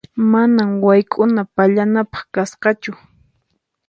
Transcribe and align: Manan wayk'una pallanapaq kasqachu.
Manan 0.31 0.69
wayk'una 0.85 1.41
pallanapaq 1.55 2.23
kasqachu. 2.33 2.91